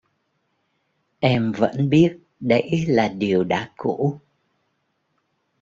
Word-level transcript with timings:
Em 1.19 1.51
vẫn 1.51 1.89
biết 1.89 2.17
đấy 2.39 2.85
là 2.87 3.07
điều 3.07 3.43
đã 3.43 3.71
cũ 3.77 4.19